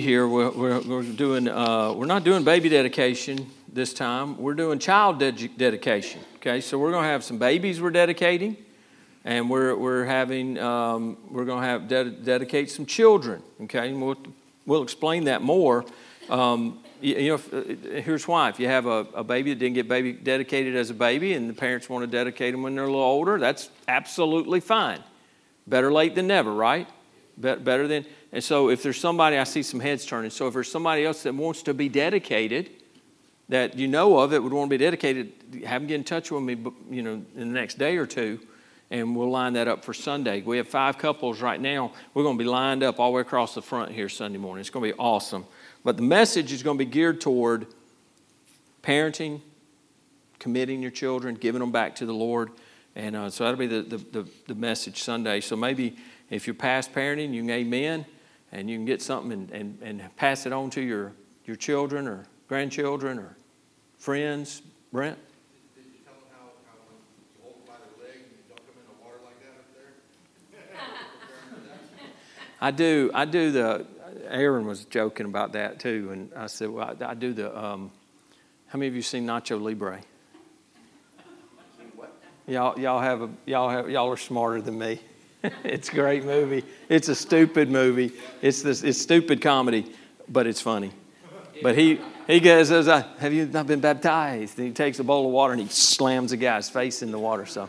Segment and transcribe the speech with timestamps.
[0.00, 4.38] here we're, we're, we're doing uh, we're not doing baby dedication this time.
[4.38, 6.60] We're doing child ded- dedication okay?
[6.60, 8.56] So we're going to have some babies we're dedicating
[9.24, 13.90] and we're, we're having um, we're going to have ded- dedicate some children okay?
[13.90, 14.16] And we'll,
[14.64, 15.84] we'll explain that more.
[16.30, 18.48] Um, you, you, know if, uh, here's why.
[18.48, 21.48] If you have a, a baby that didn't get baby dedicated as a baby and
[21.48, 25.02] the parents want to dedicate them when they're a little older that's absolutely fine.
[25.66, 26.88] Better late than never right?
[27.38, 28.06] Better than
[28.36, 30.28] and so if there's somebody, I see some heads turning.
[30.28, 32.68] So if there's somebody else that wants to be dedicated,
[33.48, 35.32] that you know of that would want to be dedicated,
[35.64, 36.58] have them get in touch with me,
[36.90, 38.38] you know, in the next day or two,
[38.90, 40.42] and we'll line that up for Sunday.
[40.42, 41.92] We have five couples right now.
[42.12, 44.60] We're going to be lined up all the way across the front here Sunday morning.
[44.60, 45.46] It's going to be awesome.
[45.82, 47.66] But the message is going to be geared toward
[48.82, 49.40] parenting,
[50.38, 52.50] committing your children, giving them back to the Lord.
[52.96, 55.40] And uh, so that'll be the, the, the, the message Sunday.
[55.40, 55.96] So maybe
[56.28, 58.04] if you're past parenting, you can amen
[58.56, 61.12] and you can get something and, and, and pass it on to your,
[61.44, 63.36] your children or grandchildren or
[63.98, 64.62] friends.
[64.90, 65.18] Brent?
[72.60, 73.10] I do.
[73.12, 73.86] I do the.
[74.28, 77.90] Aaron was joking about that too, and I said, "Well, I, I do the." Um,
[78.68, 80.00] how many of you seen Nacho Libre?
[82.48, 84.98] Y'all, y'all have a, y'all have, y'all are smarter than me.
[85.64, 86.64] it's a great movie.
[86.88, 88.12] It's a stupid movie.
[88.42, 89.92] It's this it's stupid comedy,
[90.28, 90.92] but it's funny.
[91.62, 95.32] But he he goes, "Have you not been baptized?" And he takes a bowl of
[95.32, 97.46] water and he slams a guy's face in the water.
[97.46, 97.68] So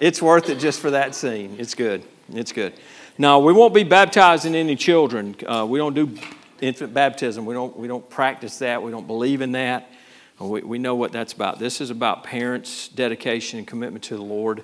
[0.00, 1.56] it's worth it just for that scene.
[1.58, 2.02] It's good.
[2.32, 2.74] It's good.
[3.16, 5.34] Now we won't be baptizing any children.
[5.46, 6.16] Uh, we don't do
[6.60, 7.46] infant baptism.
[7.46, 8.82] We don't we don't practice that.
[8.82, 9.90] We don't believe in that.
[10.38, 11.58] We, we know what that's about.
[11.58, 14.62] This is about parents' dedication and commitment to the Lord.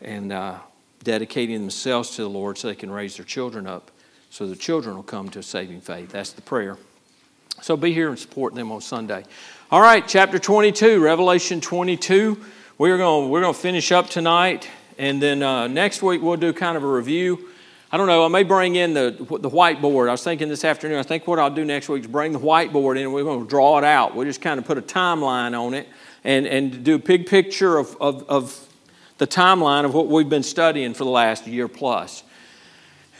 [0.00, 0.58] And uh,
[1.02, 3.90] dedicating themselves to the Lord so they can raise their children up
[4.32, 6.10] so the children will come to a saving faith.
[6.10, 6.78] That's the prayer.
[7.60, 9.24] So be here and support them on Sunday.
[9.70, 12.42] All right, chapter 22, Revelation 22.
[12.78, 16.54] We're going we're going to finish up tonight, and then uh, next week we'll do
[16.54, 17.50] kind of a review.
[17.92, 20.08] I don't know, I may bring in the, the whiteboard.
[20.08, 22.40] I was thinking this afternoon, I think what I'll do next week is bring the
[22.40, 24.14] whiteboard in and we're going to draw it out.
[24.14, 25.86] We'll just kind of put a timeline on it
[26.24, 28.71] and, and do a big picture of, of, of
[29.22, 32.24] the timeline of what we've been studying for the last year plus.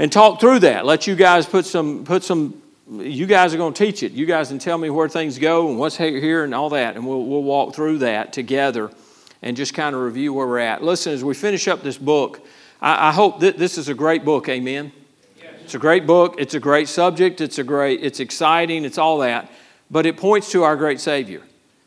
[0.01, 0.85] And talk through that.
[0.85, 4.11] Let you guys put some put some you guys are going to teach it.
[4.11, 7.07] You guys can tell me where things go and what's here and all that and
[7.07, 8.91] we'll, we'll walk through that together
[9.43, 10.83] and just kind of review where we're at.
[10.83, 12.45] Listen as we finish up this book
[12.81, 14.49] i, I hope that this is a great book.
[14.49, 14.91] Amen?
[15.63, 16.35] It's a great book.
[16.39, 17.41] It's a great subject.
[17.41, 18.85] It's a great it's exciting.
[18.85, 19.53] It's all that.
[19.89, 21.43] But it points to our great savior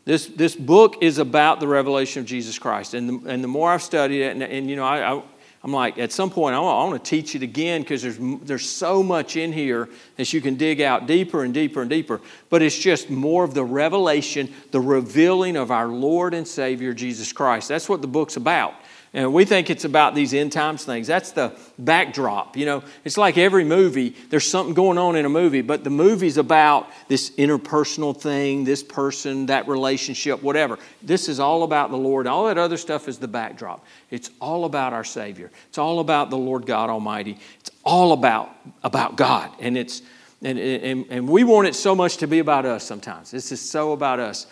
[0.06, 2.94] this, this book is about the revelation of Jesus Christ.
[2.94, 5.24] And the, and the more I've studied it, and, and you know, I, I,
[5.64, 8.20] am like, at some point, I want, I want to teach it again because there's,
[8.44, 12.22] there's so much in here that you can dig out deeper and deeper and deeper.
[12.52, 17.34] But it's just more of the revelation, the revealing of our Lord and Savior, Jesus
[17.34, 17.68] Christ.
[17.68, 18.76] That's what the book's about.
[19.16, 21.08] And we think it's about these end times things.
[21.08, 22.58] That's the backdrop.
[22.58, 25.90] You know, it's like every movie, there's something going on in a movie, but the
[25.90, 30.78] movie's about this interpersonal thing, this person, that relationship, whatever.
[31.02, 32.28] This is all about the Lord.
[32.28, 33.86] All that other stuff is the backdrop.
[34.12, 35.50] It's all about our Savior.
[35.70, 37.40] It's all about the Lord God Almighty.
[37.62, 38.54] It's all about,
[38.84, 39.50] about God.
[39.62, 40.02] And it's
[40.42, 43.32] and, and, and we want it so much to be about us sometimes.
[43.32, 44.46] This is so about us.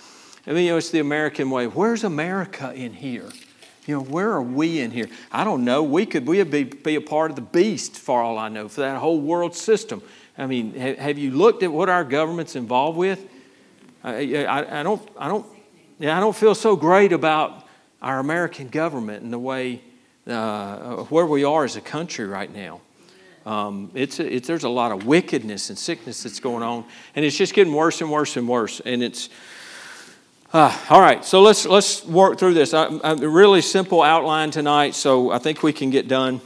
[0.47, 1.67] I mean, you know, it's the American way.
[1.67, 3.29] Where's America in here?
[3.85, 5.09] You know, where are we in here?
[5.31, 5.83] I don't know.
[5.83, 8.81] We could we be, be a part of the beast for all I know, for
[8.81, 10.01] that whole world system.
[10.37, 13.25] I mean, have, have you looked at what our government's involved with?
[14.03, 15.45] I, I, I, don't, I, don't,
[15.99, 17.67] yeah, I don't feel so great about
[18.01, 19.81] our American government and the way,
[20.27, 22.81] uh, where we are as a country right now.
[23.45, 26.85] Um, it's, it's, there's a lot of wickedness and sickness that's going on,
[27.15, 28.79] and it's just getting worse and worse and worse.
[28.79, 29.29] And it's,
[30.53, 32.73] uh, all right, so let's let's work through this.
[32.73, 36.41] A really simple outline tonight, so I think we can get done.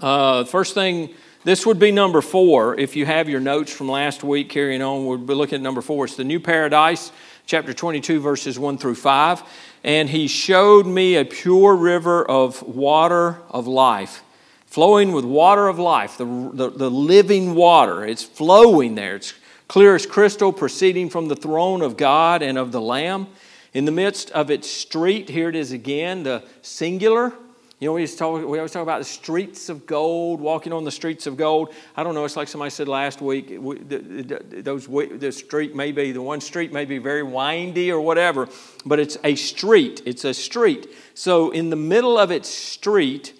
[0.00, 2.76] Uh, first thing, this would be number four.
[2.76, 5.82] If you have your notes from last week, carrying on, we'll be looking at number
[5.82, 6.06] four.
[6.06, 7.12] It's the new paradise,
[7.46, 9.42] chapter 22, verses 1 through 5.
[9.84, 14.24] And he showed me a pure river of water of life,
[14.66, 18.04] flowing with water of life, the, the, the living water.
[18.04, 19.14] It's flowing there.
[19.14, 19.34] It's
[19.72, 23.26] clear as crystal, proceeding from the throne of God and of the Lamb.
[23.72, 27.32] In the midst of its street, here it is again, the singular.
[27.80, 30.90] You know, we, talk, we always talk about the streets of gold, walking on the
[30.90, 31.74] streets of gold.
[31.96, 36.20] I don't know, it's like somebody said last week, those, the street may be, the
[36.20, 38.50] one street may be very windy or whatever,
[38.84, 40.02] but it's a street.
[40.04, 40.94] It's a street.
[41.14, 43.32] So in the middle of its street,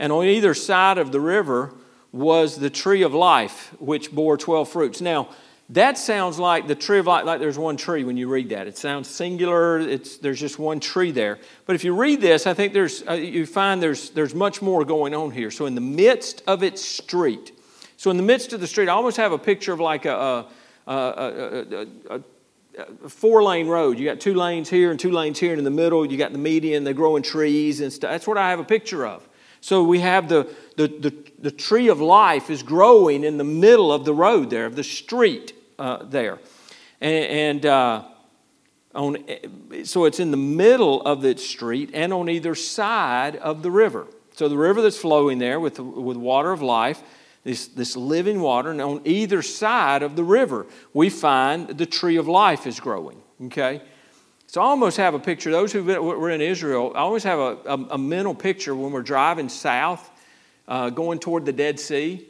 [0.00, 1.74] and on either side of the river,
[2.10, 5.00] was the tree of life, which bore 12 fruits.
[5.00, 5.28] Now,
[5.70, 8.68] that sounds like the tree of life, like there's one tree when you read that.
[8.68, 11.38] It sounds singular, it's, there's just one tree there.
[11.64, 14.84] But if you read this, I think there's, uh, you find there's, there's much more
[14.84, 15.50] going on here.
[15.50, 17.52] So, in the midst of its street,
[17.96, 20.46] so in the midst of the street, I almost have a picture of like a,
[20.86, 22.20] a, a,
[23.02, 23.98] a four lane road.
[23.98, 26.30] You got two lanes here and two lanes here, and in the middle, you got
[26.30, 28.12] the median, they're growing trees and stuff.
[28.12, 29.26] That's what I have a picture of.
[29.60, 33.90] So we have the, the, the, the tree of life is growing in the middle
[33.90, 36.38] of the road there, of the street uh, there.
[37.00, 38.04] And, and uh,
[38.94, 39.18] on,
[39.84, 44.06] so it's in the middle of the street and on either side of the river.
[44.34, 47.02] So the river that's flowing there with, with water of life
[47.46, 52.16] this, this living water, and on either side of the river, we find the tree
[52.16, 53.22] of life is growing.
[53.40, 53.82] Okay?
[54.48, 55.52] So I almost have a picture.
[55.52, 59.02] Those who were in Israel, I always have a, a, a mental picture when we're
[59.02, 60.10] driving south,
[60.66, 62.26] uh, going toward the Dead Sea.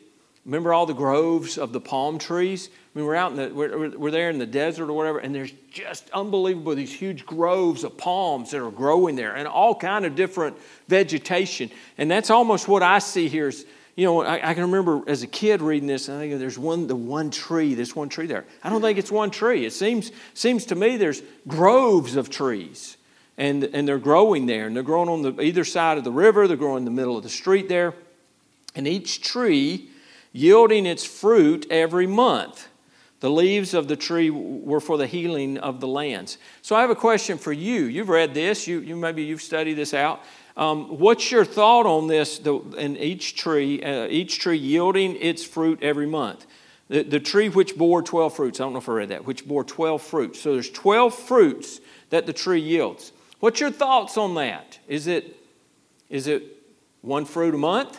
[0.46, 2.70] Remember all the groves of the palm trees?
[2.96, 5.52] Mean, we're out in the, we're, we're there in the desert or whatever, and there's
[5.70, 10.14] just unbelievable these huge groves of palms that are growing there, and all kind of
[10.14, 10.56] different
[10.88, 11.70] vegetation.
[11.98, 13.48] And that's almost what I see here.
[13.48, 13.66] Is
[13.96, 16.58] you know, I, I, can remember as a kid reading this, and I think there's
[16.58, 18.44] one, the one tree, this one tree there.
[18.62, 19.66] I don't think it's one tree.
[19.66, 22.96] It seems, seems to me there's groves of trees,
[23.36, 26.46] and, and they're growing there, and they're growing on the, either side of the river,
[26.46, 27.94] they're growing in the middle of the street there,
[28.74, 29.90] and each tree
[30.36, 32.68] yielding its fruit every month.
[33.20, 36.36] The leaves of the tree were for the healing of the lands.
[36.60, 37.84] So I have a question for you.
[37.84, 40.22] You've read this, you, you maybe you've studied this out.
[40.54, 42.38] Um, what's your thought on this?
[42.38, 46.46] The, in each tree, uh, each tree yielding its fruit every month.
[46.88, 49.46] The, the tree which bore 12 fruits, I don't know if I read that, which
[49.46, 50.40] bore 12 fruits.
[50.40, 51.80] So there's 12 fruits
[52.10, 53.12] that the tree yields.
[53.40, 54.78] What's your thoughts on that?
[54.86, 55.36] Is it,
[56.10, 56.44] is it
[57.00, 57.98] one fruit a month?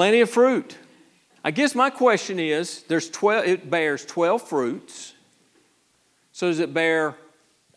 [0.00, 0.78] Plenty of fruit.
[1.44, 5.12] I guess my question is there's 12, it bears 12 fruits.
[6.32, 7.16] So does it bear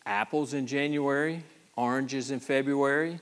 [0.06, 1.44] apples in January,
[1.76, 3.20] oranges in February,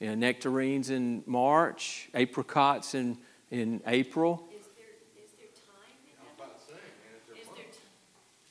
[0.00, 3.18] you know, nectarines in March, apricots in,
[3.50, 4.48] in April?
[4.58, 4.86] Is there,
[5.22, 7.36] is there time in heaven?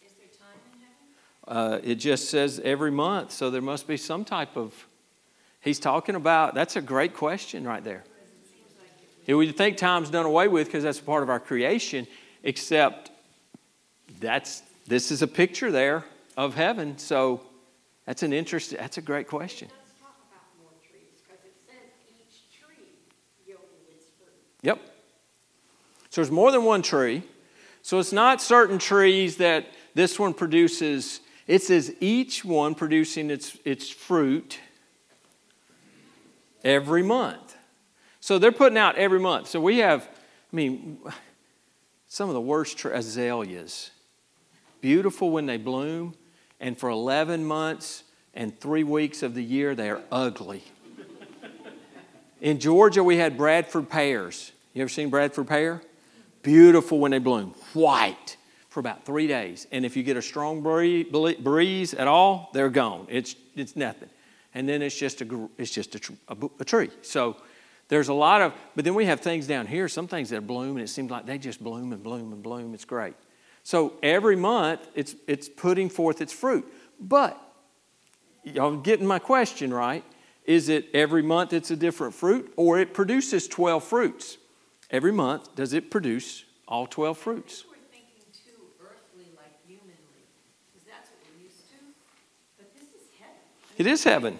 [0.05, 1.81] Is there time in heaven?
[1.83, 4.75] Uh, it just says every month, so there must be some type of.
[5.59, 8.03] He's talking about, that's a great question right there.
[9.27, 12.07] We think time's done away with because that's a part of our creation,
[12.43, 13.11] except
[14.19, 16.03] that's this is a picture there
[16.35, 16.97] of heaven.
[16.97, 17.41] So
[18.05, 19.69] that's an interesting, that's a great question.
[24.63, 24.79] Yep.
[26.09, 27.23] So there's more than one tree.
[27.81, 31.21] So it's not certain trees that this one produces.
[31.47, 34.59] It says each one producing its, its fruit
[36.63, 37.50] every month.
[38.21, 39.47] So they're putting out every month.
[39.47, 40.99] So we have, I mean,
[42.07, 43.89] some of the worst azaleas.
[44.79, 46.15] Beautiful when they bloom,
[46.59, 50.63] and for 11 months and three weeks of the year, they are ugly.
[52.41, 54.51] In Georgia, we had Bradford pears.
[54.73, 55.81] You ever seen Bradford pear?
[56.43, 58.37] Beautiful when they bloom, white
[58.69, 59.67] for about three days.
[59.71, 63.07] And if you get a strong breeze at all, they're gone.
[63.09, 64.09] It's, it's nothing.
[64.53, 66.89] And then it's just a, it's just a, a, a tree.
[67.01, 67.37] So
[67.91, 70.77] there's a lot of, but then we have things down here, some things that bloom,
[70.77, 72.73] and it seems like they just bloom and bloom and bloom.
[72.73, 73.15] It's great.
[73.63, 76.65] So every month, it's, it's putting forth its fruit.
[77.01, 77.37] But,
[78.45, 80.05] y'all getting my question right?
[80.45, 84.37] Is it every month it's a different fruit, or it produces 12 fruits?
[84.89, 87.65] Every month, does it produce all 12 fruits?
[93.77, 94.39] It is heaven.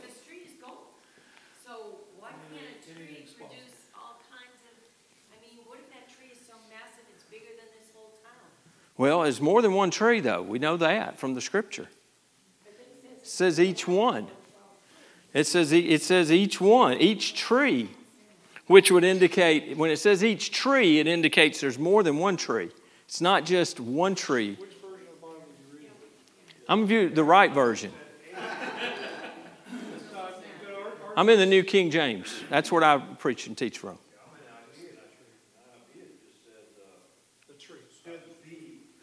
[9.01, 10.43] Well, it's more than one tree, though.
[10.43, 11.87] We know that from the scripture.
[12.67, 14.27] It says each one.
[15.33, 17.89] It says, it says each one, each tree,
[18.67, 22.69] which would indicate, when it says each tree, it indicates there's more than one tree.
[23.07, 24.59] It's not just one tree.
[26.69, 27.91] I'm view the right version.
[31.17, 32.43] I'm in the New King James.
[32.51, 33.97] That's what I preach and teach from.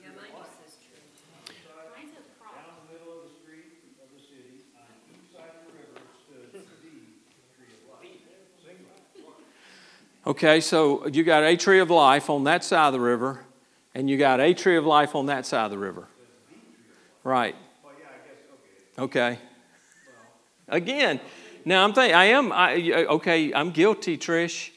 [0.00, 1.05] Yeah, mine just says tree.
[1.93, 2.57] Mine's a crop.
[2.57, 6.00] Down the middle of the street of the city, on each side of the river,
[6.25, 7.12] stood the tree
[7.76, 8.09] of life.
[8.64, 9.05] Singular.
[10.27, 13.41] Okay, so you got a tree of life on that side of the river,
[13.95, 16.07] and you got a tree of life on that side of the river.
[17.25, 17.57] Right.
[17.83, 19.33] Well, yeah, I guess, okay.
[19.33, 19.39] Okay.
[20.69, 21.21] Again,
[21.65, 22.75] now I'm thinking, I am, I,
[23.07, 24.71] okay, I'm guilty, Trish.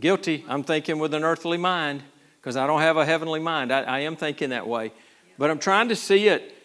[0.00, 0.44] Guilty.
[0.48, 2.02] I'm thinking with an earthly mind
[2.40, 3.72] because I don't have a heavenly mind.
[3.72, 4.92] I, I am thinking that way.
[5.38, 6.56] But I'm trying to see it.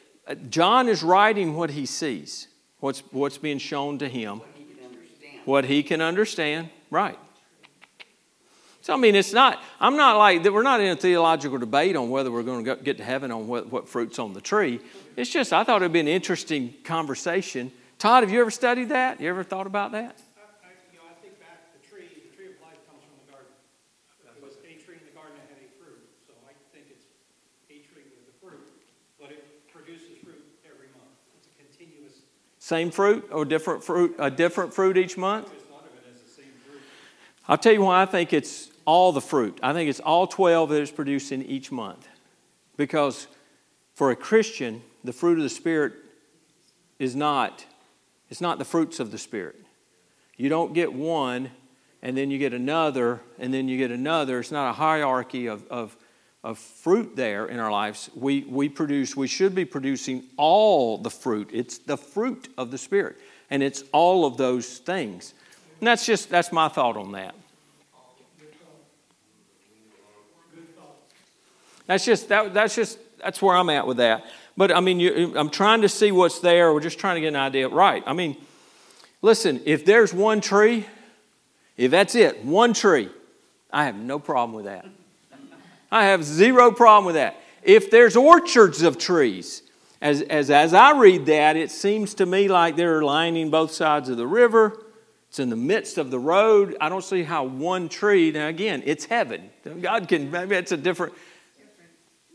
[0.50, 2.48] John is writing what he sees,
[2.80, 4.42] what's, what's being shown to him,
[5.46, 6.70] what he can understand.
[6.90, 7.18] Right.
[8.88, 12.10] So, I mean, it's not, I'm not like, we're not in a theological debate on
[12.10, 14.80] whether we're going to get to heaven on what, what fruit's on the tree.
[15.18, 17.74] It's just, I thought it'd be an interesting conversation.
[18.00, 19.20] Todd, have you ever studied that?
[19.20, 20.16] You ever thought about that?
[20.40, 23.20] I, I, you know, I think back, the tree, the tree of life comes from
[23.28, 23.52] the garden.
[24.24, 27.12] It was a tree in the garden that had a fruit, so I think it's
[27.68, 28.72] a tree with a fruit,
[29.20, 31.12] but it produces fruit every month.
[31.36, 32.24] It's a continuous,
[32.60, 35.52] Same fruit or different fruit, a different fruit each month?
[35.52, 36.80] I just thought of it as the same fruit.
[37.50, 39.60] I'll tell you why I think it's all the fruit.
[39.62, 42.08] I think it's all 12 that is produced in each month.
[42.78, 43.28] Because
[43.94, 45.94] for a Christian, the fruit of the Spirit
[46.98, 47.66] is not,
[48.30, 49.58] it's not the fruits of the Spirit.
[50.38, 51.52] You don't get one
[52.02, 54.40] and then you get another and then you get another.
[54.40, 55.98] It's not a hierarchy of, of,
[56.42, 58.10] of fruit there in our lives.
[58.16, 61.50] We, we produce, we should be producing all the fruit.
[61.52, 63.18] It's the fruit of the Spirit.
[63.50, 65.34] And it's all of those things.
[65.82, 67.36] And that's just, that's my thought on that.
[71.88, 74.26] That's just that, that's just that's where I'm at with that.
[74.56, 76.74] But I mean, you, I'm trying to see what's there.
[76.74, 77.68] We're just trying to get an idea.
[77.68, 78.04] Right.
[78.06, 78.38] I mean,
[79.22, 79.62] listen.
[79.66, 80.86] If there's one tree,
[81.76, 83.10] if that's it, one tree,
[83.72, 84.86] I have no problem with that.
[85.92, 87.38] I have zero problem with that.
[87.64, 89.62] If there's orchards of trees,
[90.02, 94.10] as, as, as I read that, it seems to me like they're lining both sides
[94.10, 94.84] of the river.
[95.30, 96.78] It's in the midst of the road.
[96.80, 99.50] I don't see how one tree, now again, it's heaven.
[99.82, 101.14] God can, maybe it's a different,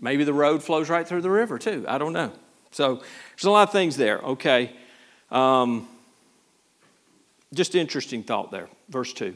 [0.03, 1.87] maybe the road flows right through the river too.
[1.89, 2.33] I don't know.
[2.73, 4.19] So there's a lot of things there.
[4.19, 4.73] Okay.
[5.31, 5.89] Um,
[7.55, 8.69] just interesting thought there.
[8.91, 9.35] Verse 2.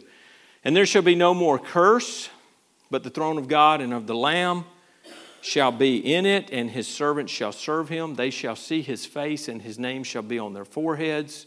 [0.65, 2.29] And there shall be no more curse,
[2.91, 4.65] but the throne of God and of the Lamb
[5.41, 8.17] shall be in it, and his servants shall serve him.
[8.17, 11.47] They shall see his face, and his name shall be on their foreheads.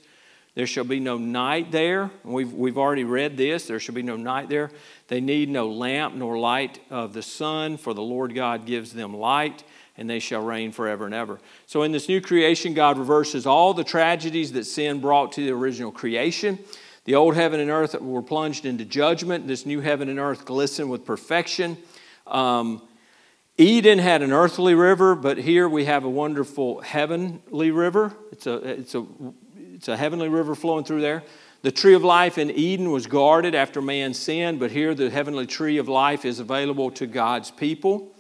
[0.56, 2.12] There shall be no night there.
[2.24, 3.68] We've, we've already read this.
[3.68, 4.72] There shall be no night there.
[5.08, 9.16] They need no lamp nor light of the sun, for the Lord God gives them
[9.16, 9.64] light,
[9.98, 11.40] and they shall reign forever and ever.
[11.66, 15.52] So, in this new creation, God reverses all the tragedies that sin brought to the
[15.52, 16.60] original creation.
[17.06, 19.48] The old heaven and earth were plunged into judgment.
[19.48, 21.78] This new heaven and earth glisten with perfection.
[22.28, 22.82] Um,
[23.58, 28.14] Eden had an earthly river, but here we have a wonderful heavenly river.
[28.32, 29.06] It's a, it's a,
[29.80, 31.24] it's a heavenly river flowing through there.
[31.62, 35.48] The tree of life in Eden was guarded after man sinned, but here the heavenly
[35.48, 38.14] tree of life is available to God's people.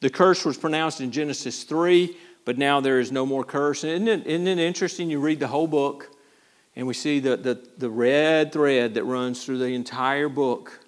[0.00, 3.84] The curse was pronounced in Genesis 3, but now there is no more curse.
[3.84, 5.08] Isn't it, isn't it interesting?
[5.08, 6.10] You read the whole book,
[6.74, 10.80] and we see the, the, the red thread that runs through the entire book.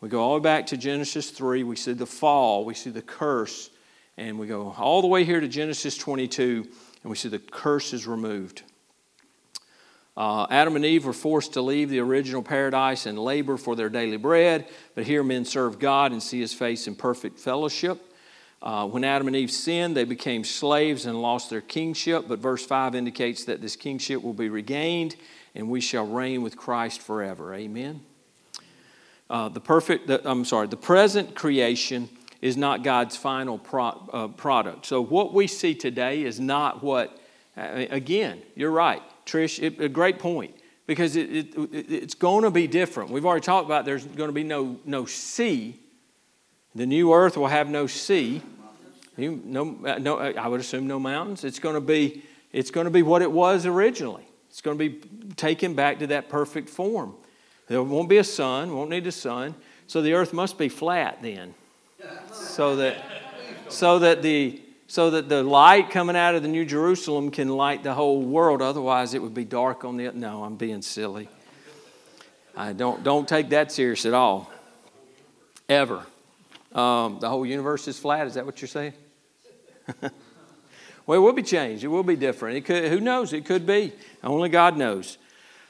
[0.00, 1.62] We go all the way back to Genesis 3.
[1.62, 3.70] We see the fall, we see the curse,
[4.16, 6.66] and we go all the way here to Genesis 22,
[7.04, 8.64] and we see the curse is removed.
[10.20, 13.88] Uh, Adam and Eve were forced to leave the original paradise and labor for their
[13.88, 17.98] daily bread, but here men serve God and see his face in perfect fellowship.
[18.60, 22.66] Uh, when Adam and Eve sinned, they became slaves and lost their kingship, but verse
[22.66, 25.16] 5 indicates that this kingship will be regained
[25.54, 27.54] and we shall reign with Christ forever.
[27.54, 28.02] Amen.
[29.30, 32.10] Uh, the perfect, the, I'm sorry, the present creation
[32.42, 34.84] is not God's final pro, uh, product.
[34.84, 37.18] So what we see today is not what,
[37.56, 40.54] uh, again, you're right, Trish, it, a great point
[40.86, 43.10] because it, it, it's going to be different.
[43.10, 45.78] We've already talked about there's going to be no, no sea.
[46.74, 48.42] The new earth will have no sea.
[49.16, 51.44] You, no, uh, no, I would assume no mountains.
[51.44, 52.22] It's going to be,
[52.52, 54.26] it's going to be what it was originally.
[54.48, 55.00] It's going to be
[55.36, 57.14] taken back to that perfect form.
[57.68, 59.54] There won't be a sun, won't need a sun.
[59.86, 61.54] So the earth must be flat then.
[62.32, 62.96] So that
[63.68, 67.84] so that the so that the light coming out of the New Jerusalem can light
[67.84, 68.60] the whole world.
[68.60, 71.28] Otherwise it would be dark on the no, I'm being silly.
[72.56, 74.50] I don't don't take that serious at all.
[75.68, 76.04] Ever.
[76.72, 78.94] Um, the whole universe is flat, is that what you're saying?
[81.06, 81.82] Well, it will be changed.
[81.82, 82.58] It will be different.
[82.58, 83.32] It could, who knows?
[83.32, 83.92] It could be.
[84.22, 85.18] Only God knows.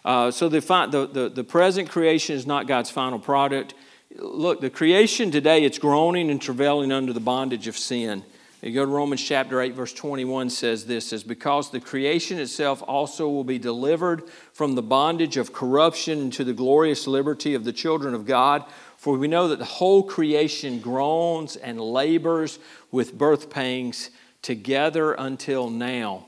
[0.05, 3.73] Uh, so the, the, the, the present creation is not God's final product.
[4.17, 8.23] Look, the creation today, it's groaning and travailing under the bondage of sin.
[8.63, 12.83] You go to Romans chapter 8, verse 21 says this says, Because the creation itself
[12.87, 17.73] also will be delivered from the bondage of corruption into the glorious liberty of the
[17.73, 18.67] children of God.
[18.99, 22.59] For we know that the whole creation groans and labors
[22.91, 24.11] with birth pangs
[24.43, 26.27] together until now.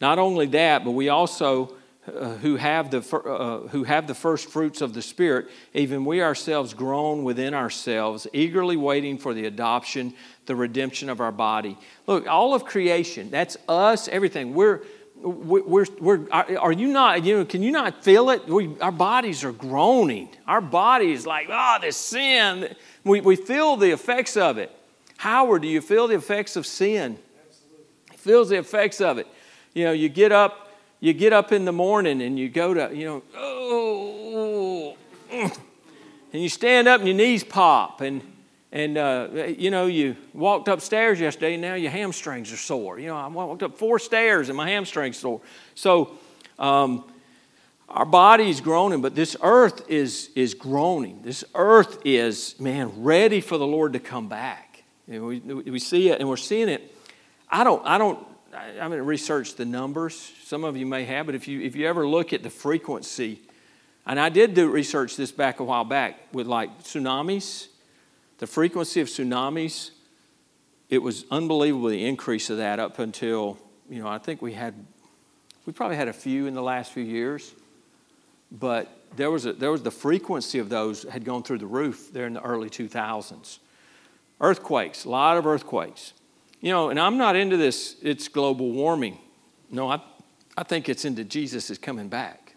[0.00, 1.74] Not only that, but we also
[2.08, 6.22] uh, who, have the, uh, who have the first fruits of the Spirit, even we
[6.22, 10.14] ourselves groan within ourselves, eagerly waiting for the adoption,
[10.48, 11.78] the redemption of our body.
[12.08, 14.54] Look, all of creation, that's us, everything.
[14.54, 14.82] We're,
[15.14, 18.48] we're, we're, are you not, you know, can you not feel it?
[18.48, 20.28] We, our bodies are groaning.
[20.48, 22.74] Our bodies like, oh, this sin.
[23.04, 24.74] We, we feel the effects of it.
[25.18, 27.18] Howard, do you feel the effects of sin?
[27.46, 28.16] Absolutely.
[28.16, 29.28] Feels the effects of it.
[29.74, 30.68] You know, you get up
[31.00, 34.96] you get up in the morning and you go to, you know, oh,
[35.30, 35.52] and
[36.32, 38.00] you stand up and your knees pop.
[38.00, 38.20] And,
[38.70, 42.98] and uh, you know, you walked upstairs yesterday and now your hamstrings are sore.
[42.98, 45.40] You know, I walked up four stairs and my hamstrings sore.
[45.74, 46.18] So,
[46.58, 47.04] um,
[47.88, 51.22] our body is groaning, but this earth is, is groaning.
[51.22, 54.84] This earth is, man, ready for the Lord to come back.
[55.06, 56.94] Know, we, we see it and we're seeing it.
[57.48, 58.18] I don't, I don't
[58.54, 60.32] I haven't researched the numbers.
[60.44, 63.40] Some of you may have, but if you, if you ever look at the frequency,
[64.06, 67.68] and I did do research this back a while back with like tsunamis,
[68.38, 69.90] the frequency of tsunamis,
[70.88, 73.58] it was unbelievable the increase of that up until,
[73.90, 74.74] you know, I think we had,
[75.66, 77.52] we probably had a few in the last few years,
[78.50, 82.10] but there was, a, there was the frequency of those had gone through the roof
[82.12, 83.58] there in the early 2000s.
[84.40, 86.12] Earthquakes, a lot of earthquakes.
[86.60, 89.18] You know, and I'm not into this, it's global warming.
[89.70, 90.00] No, I,
[90.56, 92.54] I think it's into Jesus is coming back.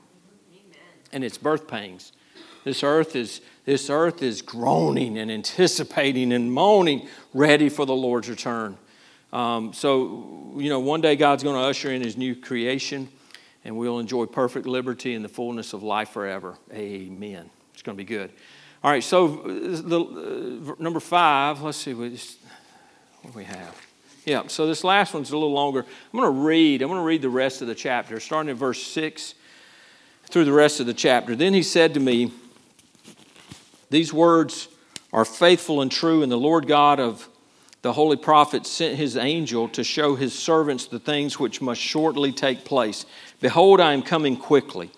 [0.53, 0.79] Amen.
[1.11, 2.13] And it's birth pains.
[2.63, 8.27] This earth is this earth is groaning and anticipating and moaning, ready for the Lord's
[8.27, 8.77] return.
[9.31, 13.07] Um, so, you know, one day God's going to usher in His new creation,
[13.63, 16.57] and we'll enjoy perfect liberty and the fullness of life forever.
[16.73, 17.49] Amen.
[17.73, 18.31] It's going to be good.
[18.83, 19.03] All right.
[19.03, 21.61] So, the, uh, number five.
[21.61, 22.11] Let's see what,
[23.21, 23.75] what we have.
[24.25, 25.79] Yeah, so this last one's a little longer.
[25.79, 28.55] I'm going to read, I'm going to read the rest of the chapter, starting at
[28.55, 29.33] verse 6
[30.25, 31.35] through the rest of the chapter.
[31.35, 32.31] Then he said to me,
[33.91, 34.69] These words
[35.11, 37.27] are faithful and true, and the Lord God of
[37.81, 42.31] the holy prophet sent his angel to show his servants the things which must shortly
[42.31, 43.05] take place.
[43.41, 44.91] Behold, I am coming quickly.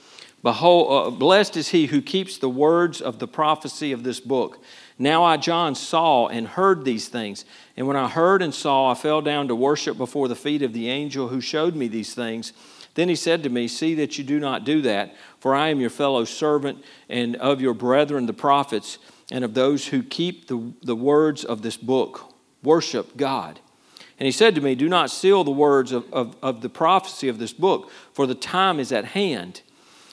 [0.44, 4.64] Behold, uh, blessed is he who keeps the words of the prophecy of this book.
[5.00, 7.46] Now I, John, saw and heard these things.
[7.76, 10.74] And when I heard and saw, I fell down to worship before the feet of
[10.74, 12.54] the angel who showed me these things.
[12.96, 15.80] Then he said to me, See that you do not do that, for I am
[15.80, 19.00] your fellow servant and of your brethren the prophets,
[19.32, 22.34] and of those who keep the, the words of this book.
[22.62, 23.60] Worship God.
[24.20, 27.28] And he said to me, Do not seal the words of, of, of the prophecy
[27.28, 29.62] of this book, for the time is at hand.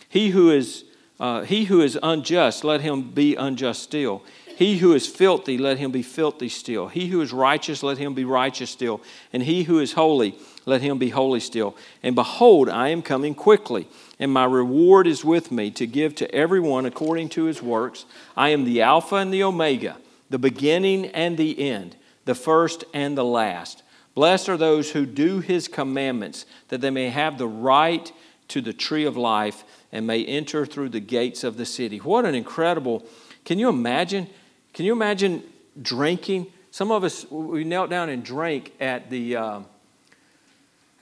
[0.08, 0.84] He who is
[1.20, 4.22] uh, he who is unjust, let him be unjust still.
[4.56, 6.88] He who is filthy, let him be filthy still.
[6.88, 9.02] He who is righteous, let him be righteous still.
[9.32, 10.34] And he who is holy,
[10.70, 11.76] let him be holy still.
[12.02, 16.34] And behold, I am coming quickly, and my reward is with me to give to
[16.34, 18.06] everyone according to his works.
[18.36, 19.98] I am the Alpha and the Omega,
[20.30, 23.82] the beginning and the end, the first and the last.
[24.14, 28.10] Blessed are those who do his commandments, that they may have the right
[28.48, 31.98] to the tree of life and may enter through the gates of the city.
[31.98, 33.04] What an incredible,
[33.44, 34.28] can you imagine?
[34.72, 35.42] Can you imagine
[35.80, 36.46] drinking?
[36.70, 39.60] Some of us, we knelt down and drank at the, uh,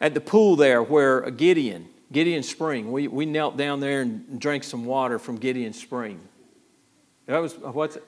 [0.00, 4.64] at the pool there where Gideon, Gideon Spring, we, we knelt down there and drank
[4.64, 6.20] some water from Gideon Spring.
[7.26, 8.04] That was, what's it?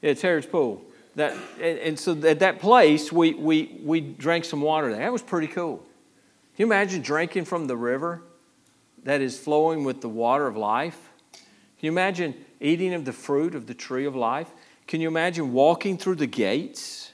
[0.00, 0.82] It's Harod's Pool.
[1.14, 5.00] That, and, and so at that place, we, we, we drank some water there.
[5.00, 5.76] That was pretty cool.
[5.76, 8.22] Can you imagine drinking from the river
[9.04, 11.10] that is flowing with the water of life?
[11.32, 14.48] Can you imagine eating of the fruit of the tree of life?
[14.86, 17.11] Can you imagine walking through the gates?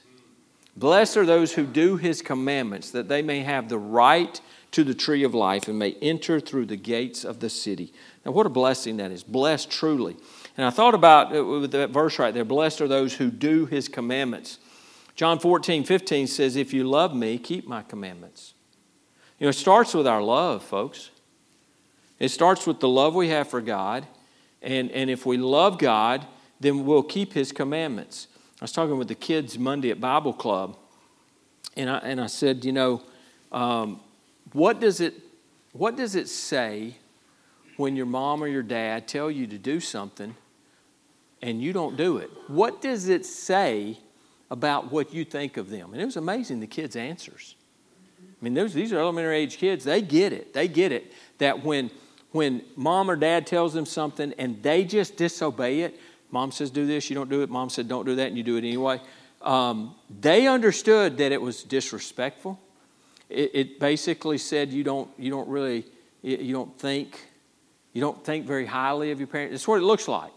[0.79, 4.39] Blessed are those who do his commandments, that they may have the right
[4.71, 7.91] to the tree of life and may enter through the gates of the city.
[8.25, 9.23] Now, what a blessing that is.
[9.23, 10.15] Blessed truly.
[10.55, 13.87] And I thought about uh, that verse right there blessed are those who do his
[13.87, 14.59] commandments.
[15.15, 18.53] John 14, 15 says, If you love me, keep my commandments.
[19.37, 21.09] You know, it starts with our love, folks.
[22.19, 24.05] It starts with the love we have for God
[24.61, 26.25] and, and if we love God,
[26.59, 28.27] then we'll keep His commandments.
[28.59, 30.75] I was talking with the kids Monday at Bible Club,
[31.77, 33.01] and I, and I said, you know,
[33.53, 34.01] um,
[34.51, 35.13] what does it
[35.71, 36.95] what does it say
[37.77, 40.35] when your mom or your dad tell you to do something
[41.41, 42.29] and you don't do it?
[42.47, 43.99] What does it say
[44.51, 45.93] about what you think of them?
[45.93, 47.55] And it was amazing the kids' answers.
[48.19, 49.85] I mean, those, these are elementary age kids.
[49.85, 50.53] They get it.
[50.53, 51.91] They get it that when
[52.31, 55.99] when mom or dad tells them something and they just disobey it,
[56.31, 57.49] mom says do this, you don't do it.
[57.49, 59.01] Mom said don't do that, and you do it anyway.
[59.41, 62.59] Um, they understood that it was disrespectful.
[63.29, 65.85] It, it, basically said you don't you don't really
[66.21, 67.27] you don't think
[67.93, 69.53] you don't think very highly of your parents.
[69.53, 70.33] That's what it looks like.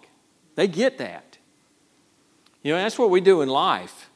[0.54, 1.38] They get that.
[2.62, 4.10] You know, that's what we do in life.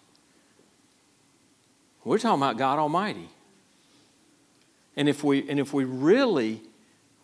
[2.05, 3.29] We're talking about God Almighty.
[4.97, 6.62] And if we and if we really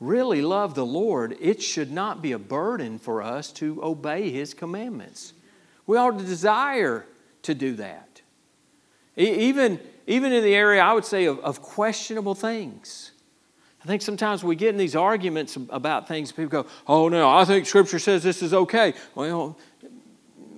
[0.03, 4.53] really love the Lord, it should not be a burden for us to obey His
[4.53, 5.33] commandments.
[5.87, 7.07] We ought to desire
[7.43, 8.23] to do that.
[9.17, 13.12] Even, even in the area, I would say, of, of questionable things.
[13.83, 17.45] I think sometimes we get in these arguments about things, people go, oh no, I
[17.45, 18.95] think Scripture says this is okay.
[19.15, 19.59] Well,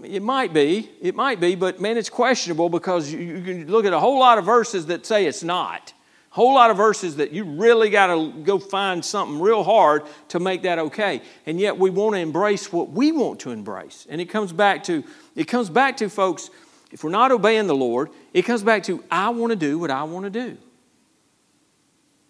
[0.02, 3.86] it might be, it might be, but man, it's questionable because you, you can look
[3.86, 5.93] at a whole lot of verses that say it's not
[6.34, 10.40] whole lot of verses that you really got to go find something real hard to
[10.40, 11.22] make that okay.
[11.46, 14.04] And yet we want to embrace what we want to embrace.
[14.10, 15.04] And it comes back to
[15.36, 16.50] it comes back to folks
[16.90, 19.92] if we're not obeying the lord it comes back to i want to do what
[19.92, 20.58] i want to do.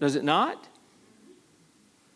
[0.00, 0.68] Does it not?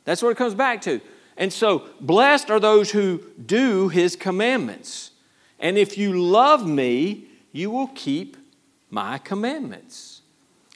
[0.04, 1.00] That's what it comes back to.
[1.38, 5.12] And so blessed are those who do his commandments.
[5.58, 8.36] And if you love me you will keep
[8.90, 10.17] my commandments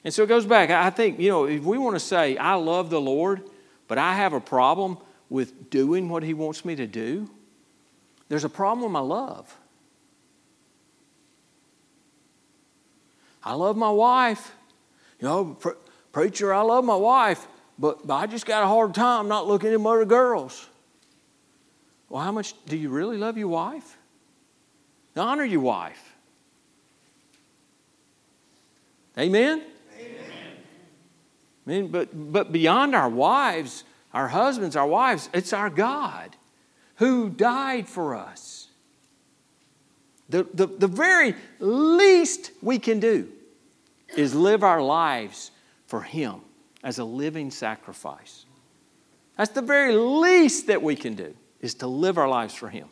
[0.03, 0.69] and so it goes back.
[0.69, 3.49] I think, you know, if we want to say, I love the Lord,
[3.87, 4.97] but I have a problem
[5.29, 7.29] with doing what He wants me to do,
[8.29, 9.55] there's a problem with my love.
[13.43, 14.53] I love my wife.
[15.19, 15.73] You know, pre-
[16.11, 17.45] preacher, I love my wife,
[17.77, 20.67] but, but I just got a hard time not looking at other girls.
[22.09, 23.97] Well, how much do you really love your wife?
[25.15, 26.15] Honor your wife.
[29.17, 29.63] Amen?
[31.65, 36.35] I mean, but, but beyond our wives, our husbands, our wives, it's our God
[36.95, 38.67] who died for us.
[40.29, 43.29] The, the, the very least we can do
[44.15, 45.51] is live our lives
[45.87, 46.41] for Him
[46.83, 48.45] as a living sacrifice.
[49.37, 52.87] That's the very least that we can do, is to live our lives for Him.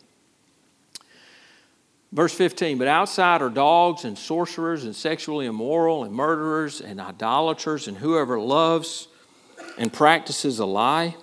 [2.14, 7.88] Verse 15, but outside are dogs and sorcerers and sexually immoral and murderers and idolaters
[7.88, 9.08] and whoever loves
[9.78, 11.16] and practices a lie.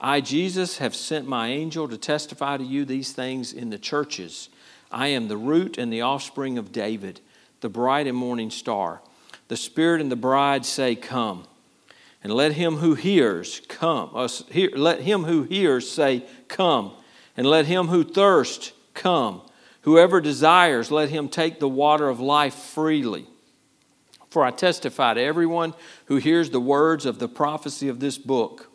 [0.00, 4.48] I, Jesus, have sent my angel to testify to you these things in the churches.
[4.90, 7.20] I am the root and the offspring of David,
[7.60, 9.02] the bright and morning star.
[9.46, 11.44] The Spirit and the bride say, Come.
[12.24, 14.10] And let him who hears come.
[14.12, 16.92] Let him who hears say, Come.
[17.36, 19.42] And let him who thirsts come.
[19.82, 23.26] Whoever desires, let him take the water of life freely.
[24.28, 25.74] For I testify to everyone
[26.06, 28.70] who hears the words of the prophecy of this book.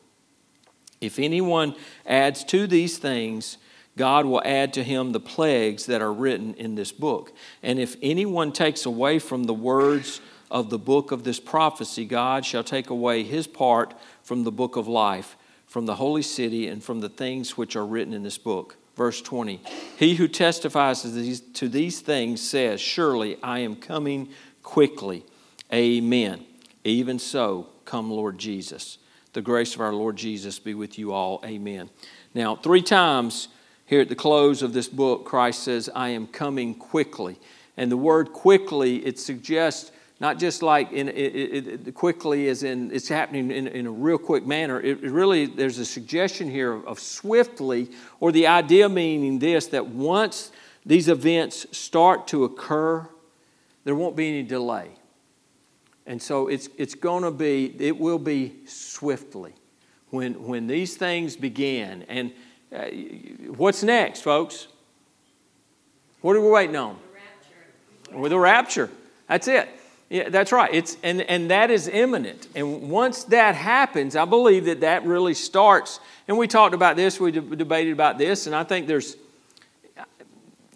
[1.00, 3.58] If anyone adds to these things,
[3.98, 7.32] God will add to him the plagues that are written in this book.
[7.64, 10.20] And if anyone takes away from the words
[10.52, 14.76] of the book of this prophecy, God shall take away his part from the book
[14.76, 15.38] of life,
[15.68, 18.76] from the holy city, and from the things which are written in this book.
[18.96, 19.62] Verse 20
[19.98, 24.30] He who testifies to these, to these things says, Surely I am coming
[24.64, 25.26] quickly.
[25.74, 26.46] Amen.
[26.84, 28.98] Even so, come, Lord Jesus.
[29.34, 31.42] The grace of our Lord Jesus be with you all.
[31.44, 31.90] Amen.
[32.34, 33.50] Now, three times
[33.86, 37.38] here at the close of this book, Christ says, I am coming quickly.
[37.76, 42.64] And the word quickly, it suggests not just like in, it, it, it quickly as
[42.64, 44.80] in it's happening in, in a real quick manner.
[44.80, 49.88] It, really, there's a suggestion here of, of swiftly, or the idea meaning this that
[49.88, 50.52] once
[50.86, 53.08] these events start to occur,
[53.84, 54.90] there won't be any delay.
[56.06, 59.54] And so it's, it's going to be, it will be swiftly
[60.12, 62.04] when, when these things begin.
[62.04, 62.32] And
[62.74, 62.86] uh,
[63.58, 64.68] what's next, folks?
[66.22, 66.96] What are we waiting on?
[66.96, 67.20] The
[68.12, 68.20] rapture.
[68.20, 68.90] With the rapture.
[69.28, 69.68] That's it.
[70.10, 70.72] Yeah, that's right.
[70.74, 72.48] It's, and, and that is imminent.
[72.56, 76.00] And once that happens, I believe that that really starts.
[76.28, 79.18] And we talked about this, we debated about this, and I think there's,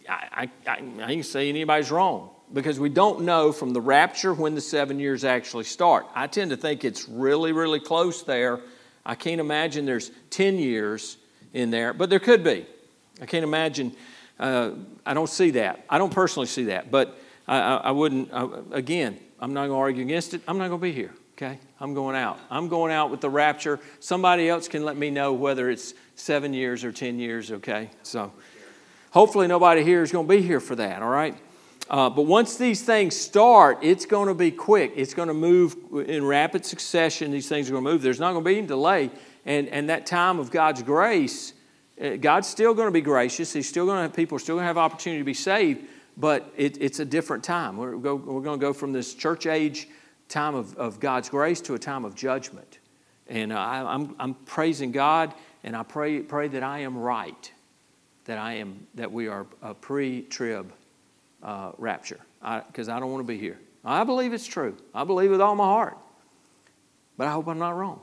[0.09, 4.55] I, I, I can say anybody's wrong because we don't know from the rapture when
[4.55, 6.07] the seven years actually start.
[6.15, 8.59] I tend to think it's really, really close there.
[9.05, 11.17] I can't imagine there's 10 years
[11.53, 12.65] in there, but there could be.
[13.21, 13.95] I can't imagine.
[14.39, 14.71] Uh,
[15.05, 15.85] I don't see that.
[15.89, 16.89] I don't personally see that.
[16.89, 18.29] But I, I wouldn't,
[18.71, 20.41] again, I'm not going to argue against it.
[20.47, 21.13] I'm not going to be here.
[21.35, 21.57] Okay?
[21.79, 22.37] I'm going out.
[22.51, 23.79] I'm going out with the rapture.
[23.99, 27.89] Somebody else can let me know whether it's seven years or 10 years, okay?
[28.03, 28.33] So
[29.11, 31.35] hopefully nobody here is going to be here for that, all right?
[31.89, 34.93] Uh, but once these things start, it's going to be quick.
[34.95, 35.75] It's going to move
[36.07, 37.31] in rapid succession.
[37.31, 38.01] These things are going to move.
[38.01, 39.09] There's not going to be any delay.
[39.45, 41.53] And, and that time of God's grace,
[41.99, 43.53] uh, God's still going to be gracious.
[43.53, 45.87] He's still going to have people still going to have opportunity to be saved,
[46.19, 47.77] but it, it's a different time.
[47.77, 49.87] We're, go, we're going to go from this church age
[50.27, 52.79] time of, of God's grace to a time of judgment.
[53.27, 57.51] And uh, I, I'm, I'm praising God, and I pray, pray that I am right,
[58.25, 60.71] that I am that we are a pre-trib
[61.41, 62.19] uh, rapture,
[62.67, 63.57] because I, I don't want to be here.
[63.85, 64.75] I believe it's true.
[64.93, 65.97] I believe with all my heart,
[67.17, 68.01] but I hope I'm not wrong.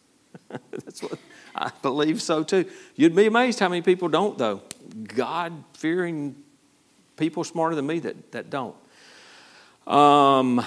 [0.70, 1.18] That's what
[1.54, 2.66] I believe so too.
[2.94, 4.62] You'd be amazed how many people don't, though.
[5.06, 6.36] God fearing
[7.18, 8.74] people smarter than me that, that don't.
[9.86, 10.64] Um,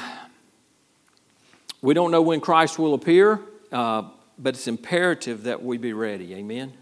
[1.81, 3.39] we don't know when Christ will appear,
[3.71, 4.03] uh,
[4.37, 6.35] but it's imperative that we be ready.
[6.35, 6.73] Amen?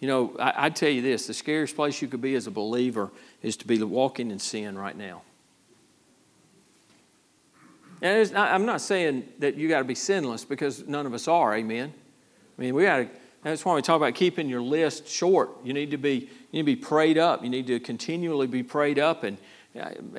[0.00, 2.50] You know, I, I tell you this the scariest place you could be as a
[2.50, 3.10] believer
[3.42, 5.22] is to be walking in sin right now.
[8.02, 11.54] And I'm not saying that you got to be sinless because none of us are,
[11.54, 11.92] amen.
[12.58, 13.08] I mean, we got to.
[13.42, 15.50] That's why we talk about keeping your list short.
[15.64, 17.42] You need to be, you need to be prayed up.
[17.42, 19.38] You need to continually be prayed up, and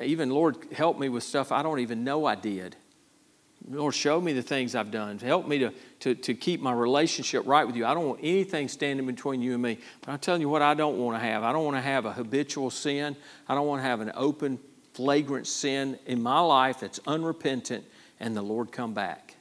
[0.02, 2.76] even Lord, help me with stuff I don't even know I did.
[3.66, 5.18] Lord, show me the things I've done.
[5.18, 7.86] Help me to, to, to keep my relationship right with you.
[7.86, 9.78] I don't want anything standing between you and me.
[10.02, 11.42] But I'm telling you what I don't want to have.
[11.42, 13.16] I don't want to have a habitual sin.
[13.48, 14.58] I don't want to have an open,
[14.92, 17.86] flagrant sin in my life that's unrepentant
[18.20, 19.36] and the Lord come back.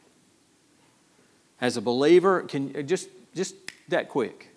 [1.60, 3.56] As a believer, can just just
[3.90, 4.55] that quick.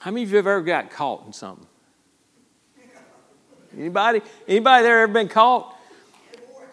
[0.00, 1.66] How many of you have ever got caught in something?
[3.76, 4.22] Anybody?
[4.48, 5.76] Anybody there ever been caught?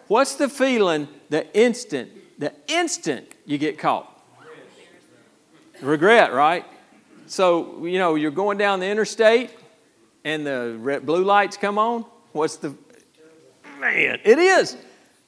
[0.08, 4.10] What's the feeling the instant, the instant you get caught?
[5.82, 6.64] Regret, right?
[7.26, 9.50] So, you know, you're going down the interstate
[10.24, 12.06] and the red, blue lights come on.
[12.32, 12.74] What's the.
[13.78, 14.76] Man, it is.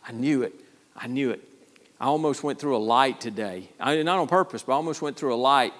[0.08, 0.54] I knew it.
[0.96, 1.46] I knew it.
[2.00, 3.68] I almost went through a light today.
[3.78, 5.74] I, not on purpose, but I almost went through a light.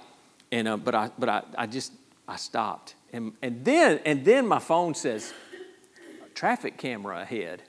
[0.52, 1.92] And, uh, but I, but I, I just,
[2.30, 2.94] I stopped.
[3.12, 5.34] And, and, then, and then my phone says,
[6.34, 7.62] traffic camera ahead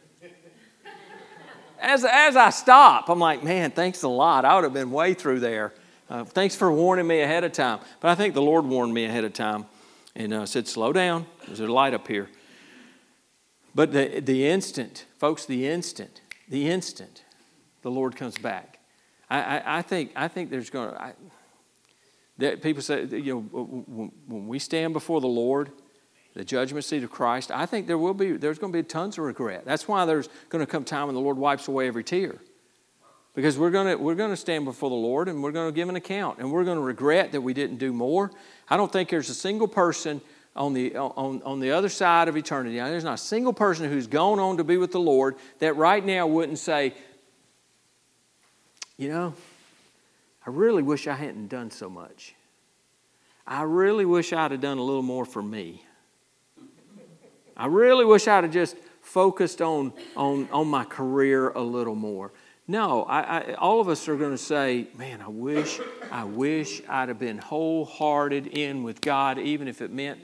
[1.81, 4.45] as, as I stop, I'm like, man, thanks a lot.
[4.45, 5.73] I would have been way through there.
[6.09, 7.79] Uh, thanks for warning me ahead of time.
[7.99, 9.65] But I think the Lord warned me ahead of time
[10.15, 11.25] and uh, said, slow down.
[11.47, 12.29] There's a light up here.
[13.73, 17.23] But the, the instant, folks, the instant, the instant
[17.81, 18.77] the Lord comes back,
[19.29, 21.13] I, I, I think, I think there's going to,
[22.61, 25.71] people say, you know, when, when we stand before the Lord,
[26.33, 29.17] the judgment seat of Christ, I think there will be, there's going to be tons
[29.17, 29.63] of regret.
[29.65, 32.35] That's why there's going to come time when the Lord wipes away every tear.
[33.33, 35.75] Because we're going, to, we're going to stand before the Lord and we're going to
[35.75, 38.31] give an account and we're going to regret that we didn't do more.
[38.69, 40.19] I don't think there's a single person
[40.55, 42.75] on the, on, on the other side of eternity.
[42.75, 46.03] There's not a single person who's gone on to be with the Lord that right
[46.03, 46.93] now wouldn't say,
[48.97, 49.33] you know,
[50.45, 52.35] I really wish I hadn't done so much.
[53.45, 55.83] I really wish I'd have done a little more for me.
[57.57, 62.31] I really wish I'd have just focused on, on, on my career a little more.
[62.67, 65.79] No, I, I, all of us are going to say, man, I wish,
[66.11, 70.19] I wish I'd have been wholehearted in with God, even if it meant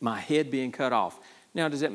[0.00, 1.20] my head being cut off.
[1.54, 1.92] Now, does that,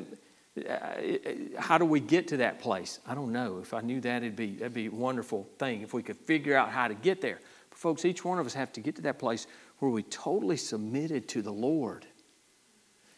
[0.69, 2.99] uh, how do we get to that place?
[3.05, 3.59] I don't know.
[3.59, 6.55] If I knew that, it'd be, that'd be a wonderful thing if we could figure
[6.55, 7.39] out how to get there.
[7.79, 11.29] Folks, each one of us have to get to that place where we totally submitted
[11.29, 12.05] to the Lord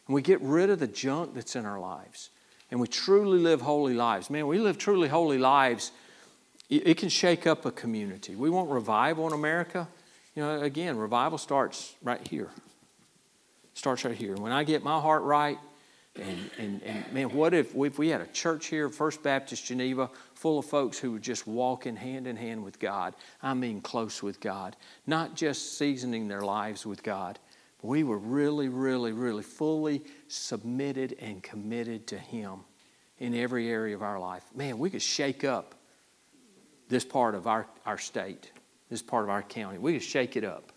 [0.06, 2.30] and we get rid of the junk that's in our lives
[2.69, 4.30] and we truly live holy lives.
[4.30, 5.91] Man, we live truly holy lives,
[6.69, 8.36] it can shake up a community.
[8.36, 9.88] We want revival in America.
[10.36, 12.50] You know, again, revival starts right here.
[13.74, 14.36] Starts right here.
[14.36, 15.58] When I get my heart right,
[16.15, 19.65] and, and, and man, what if we, if we had a church here, First Baptist
[19.65, 23.15] Geneva, full of folks who were just walking hand in hand with God?
[23.41, 24.76] I mean, close with God,
[25.08, 27.39] not just seasoning their lives with God,
[27.82, 32.60] we were really, really, really fully submitted and committed to Him
[33.17, 34.43] in every area of our life.
[34.54, 35.76] Man, we could shake up
[36.89, 38.52] this part of our, our state,
[38.89, 39.78] this part of our county.
[39.78, 40.74] We could shake it up.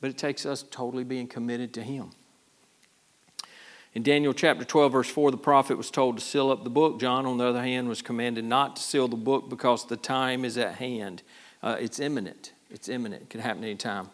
[0.00, 2.10] But it takes us totally being committed to Him.
[3.94, 6.98] In Daniel chapter 12, verse 4, the prophet was told to seal up the book.
[6.98, 10.46] John, on the other hand, was commanded not to seal the book because the time
[10.46, 11.22] is at hand.
[11.62, 12.52] Uh, it's imminent.
[12.70, 13.24] It's imminent.
[13.24, 14.08] It could happen any time.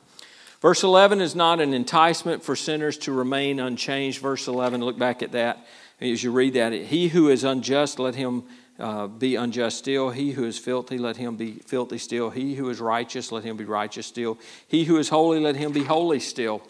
[0.60, 4.20] Verse 11 is not an enticement for sinners to remain unchanged.
[4.20, 5.64] Verse 11, look back at that
[6.00, 6.72] as you read that.
[6.72, 8.42] He who is unjust, let him
[8.80, 10.10] uh, be unjust still.
[10.10, 12.30] He who is filthy, let him be filthy still.
[12.30, 14.38] He who is righteous, let him be righteous still.
[14.66, 16.62] He who is holy, let him be holy still.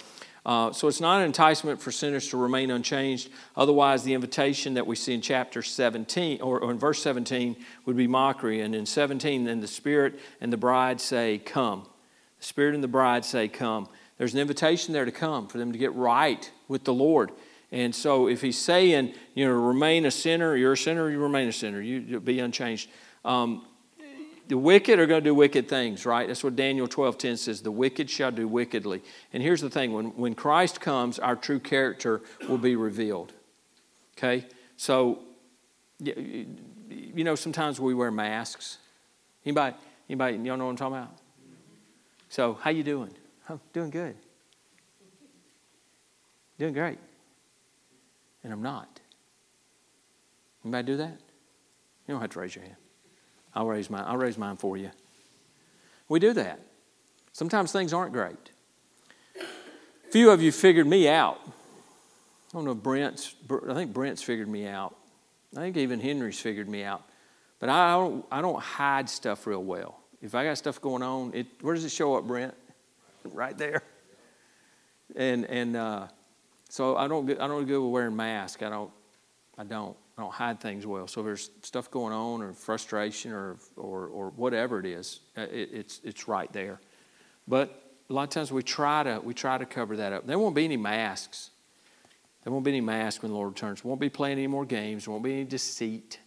[0.46, 3.30] Uh, so it's not an enticement for sinners to remain unchanged.
[3.56, 7.96] Otherwise, the invitation that we see in chapter 17, or, or in verse 17, would
[7.96, 8.60] be mockery.
[8.60, 11.86] And in 17, then the Spirit and the bride say, Come.
[12.38, 13.88] The Spirit and the bride say, Come.
[14.16, 17.30] There's an invitation there to come, for them to get right with the Lord.
[17.70, 21.48] And so if he's saying, you know, remain a sinner, you're a sinner, you remain
[21.48, 22.88] a sinner, you, be unchanged.
[23.24, 23.66] Um,
[24.48, 26.26] the wicked are going to do wicked things, right?
[26.26, 29.02] That's what Daniel 12:10 says, the wicked shall do wickedly.
[29.32, 33.32] And here's the thing, when, when Christ comes, our true character will be revealed.
[34.16, 34.46] Okay?
[34.76, 35.20] So,
[36.00, 36.46] you
[37.24, 38.78] know, sometimes we wear masks.
[39.44, 39.76] Anybody,
[40.08, 41.18] anybody, y'all know what I'm talking about?
[42.28, 43.10] So, how you doing?
[43.48, 44.16] I'm doing good.
[46.58, 46.98] Doing great
[48.48, 49.00] and I'm not.
[50.64, 51.18] Anybody do that?
[52.06, 52.76] You don't have to raise your hand.
[53.58, 54.04] I'll raise mine.
[54.06, 54.92] I'll raise mine for you.
[56.08, 56.60] We do that.
[57.32, 58.52] Sometimes things aren't great.
[60.12, 61.40] Few of you figured me out.
[61.44, 61.50] I
[62.52, 63.34] don't know if Brent's,
[63.68, 64.94] I think Brent's figured me out.
[65.56, 67.02] I think even Henry's figured me out.
[67.58, 69.98] But I don't, I don't hide stuff real well.
[70.22, 72.54] If I got stuff going on, it, where does it show up, Brent?
[73.24, 73.82] right there.
[75.16, 76.06] And, and uh,
[76.68, 78.62] so I don't, I don't go wearing masks.
[78.62, 78.92] I don't,
[79.58, 81.06] I don't, I don't hide things well.
[81.06, 85.42] So if there's stuff going on or frustration or, or, or whatever it is, uh,
[85.42, 86.80] it, it's, it's right there.
[87.46, 90.26] But a lot of times we try to, we try to cover that up.
[90.26, 91.50] There won't be any masks.
[92.42, 93.84] There won't be any masks when the Lord returns.
[93.84, 95.06] Won't be playing any more games.
[95.06, 96.18] Won't be any deceit.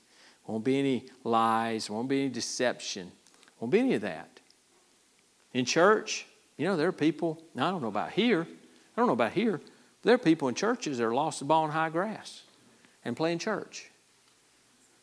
[0.47, 1.89] Won't be any lies.
[1.89, 3.11] Won't be any deception.
[3.59, 4.39] Won't be any of that.
[5.53, 6.25] In church,
[6.55, 9.59] you know, there are people, I don't know about here, I don't know about here,
[10.03, 12.43] there are people in churches that are lost the ball in high grass
[13.03, 13.89] and playing church.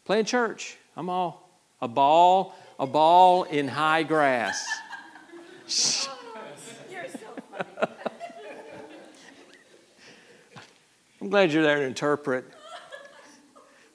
[0.05, 0.77] Playing church.
[0.97, 1.49] I'm all
[1.81, 4.67] a ball, a ball in high grass.
[5.61, 6.11] You're so
[7.53, 7.93] funny.
[11.21, 12.45] I'm glad you're there to interpret.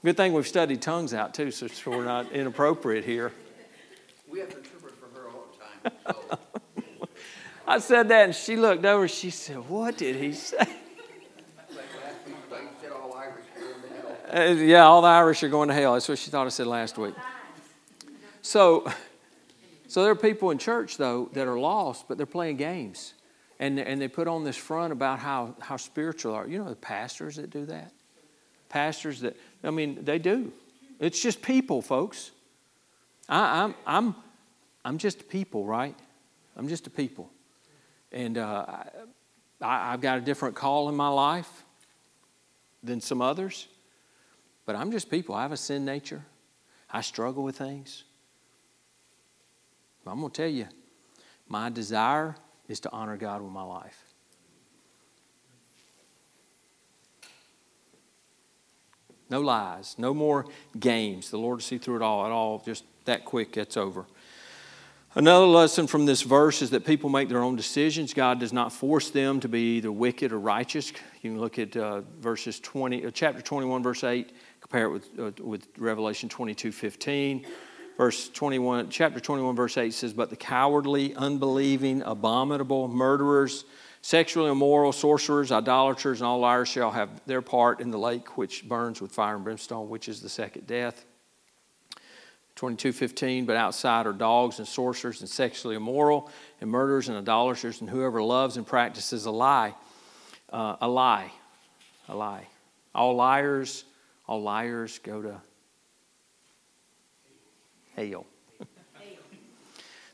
[0.03, 3.31] Good thing we've studied tongues out too, so we're not inappropriate here.
[4.29, 5.45] We have to interpret for her all
[5.83, 6.15] the time.
[6.29, 6.39] So.
[7.67, 9.07] I said that, and she looked over.
[9.07, 10.67] She said, "What did he say?"
[14.33, 15.93] Uh, yeah, all the Irish are going to hell.
[15.93, 17.13] That's what she thought I said last week.
[18.41, 18.91] So,
[19.87, 23.13] so there are people in church, though, that are lost, but they're playing games.
[23.59, 26.47] And, and they put on this front about how, how spiritual are.
[26.47, 27.91] You know the pastors that do that?
[28.69, 30.51] Pastors that, I mean, they do.
[30.99, 32.31] It's just people, folks.
[33.29, 34.15] I, I'm, I'm,
[34.83, 35.95] I'm just a people, right?
[36.57, 37.29] I'm just a people.
[38.11, 38.65] And uh,
[39.61, 41.65] I, I've got a different call in my life
[42.81, 43.67] than some others.
[44.65, 45.35] But I'm just people.
[45.35, 46.23] I have a sin nature.
[46.89, 48.03] I struggle with things.
[50.05, 50.67] I'm going to tell you,
[51.47, 52.35] my desire
[52.67, 53.97] is to honor God with my life.
[59.29, 60.45] No lies, no more
[60.79, 61.31] games.
[61.31, 62.25] The Lord will see through it all.
[62.25, 64.05] It all just that quick, it's over.
[65.15, 68.13] Another lesson from this verse is that people make their own decisions.
[68.13, 70.91] God does not force them to be either wicked or righteous.
[71.21, 74.31] You can look at uh, verses 20, uh, chapter 21, verse 8
[74.73, 77.45] compare it with, uh, with Revelation 22 15.
[77.95, 83.65] Verse 21, chapter 21, verse 8 says, But the cowardly, unbelieving, abominable, murderers,
[84.01, 88.67] sexually immoral, sorcerers, idolaters, and all liars shall have their part in the lake which
[88.67, 91.05] burns with fire and brimstone, which is the second death.
[92.55, 96.31] 22:15 but outside are dogs and sorcerers and sexually immoral
[96.61, 99.73] and murderers and idolaters and whoever loves and practices a lie
[100.51, 101.31] uh, a lie
[102.07, 102.47] a lie
[102.93, 103.85] all liars
[104.27, 105.41] all liars go to
[107.95, 108.25] hell.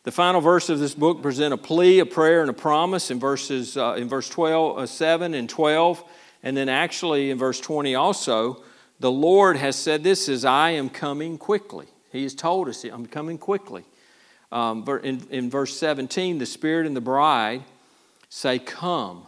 [0.04, 3.20] The final verse of this book present a plea, a prayer, and a promise in
[3.20, 6.04] verses uh, in verse 12, uh, 7 and 12.
[6.42, 8.64] And then actually in verse 20 also,
[9.00, 11.88] the Lord has said this is I am coming quickly.
[12.12, 13.84] He has told us, I'm coming quickly.
[14.52, 17.64] Um, in, in verse 17, the Spirit and the bride
[18.30, 19.28] say, Come.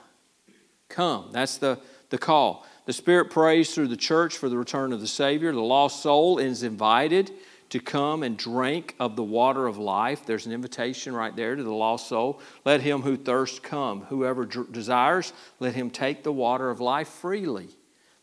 [0.89, 1.29] Come.
[1.31, 1.79] That's the,
[2.09, 2.65] the call.
[2.85, 5.51] The Spirit prays through the church for the return of the Savior.
[5.51, 7.31] The lost soul is invited
[7.69, 10.25] to come and drink of the water of life.
[10.25, 12.41] There's an invitation right there to the lost soul.
[12.65, 14.01] Let him who thirsts come.
[14.01, 17.69] Whoever d- desires, let him take the water of life freely.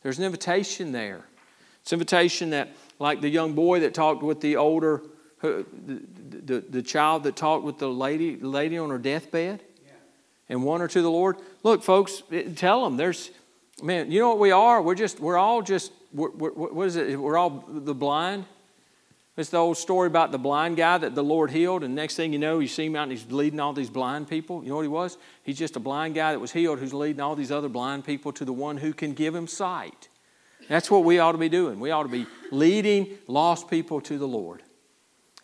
[0.03, 1.25] There's an invitation there.
[1.81, 5.03] It's an invitation that, like the young boy that talked with the older,
[5.41, 5.65] the,
[6.29, 9.93] the, the child that talked with the lady, lady on her deathbed yeah.
[10.51, 11.37] and won her to the Lord.
[11.63, 12.23] Look, folks,
[12.57, 13.31] tell them there's
[13.83, 14.83] Man, you know what we are?
[14.83, 17.19] We're just, we're all just, we're, we're, what is it?
[17.19, 18.45] We're all the blind.
[19.37, 22.33] It's the old story about the blind guy that the Lord healed, and next thing
[22.33, 24.65] you know, you see him out and he's leading all these blind people.
[24.65, 25.17] You know what he was?
[25.45, 28.33] He's just a blind guy that was healed who's leading all these other blind people
[28.33, 30.09] to the one who can give him sight.
[30.69, 31.79] That's what we ought to be doing.
[31.79, 34.65] We ought to be leading lost people to the Lord.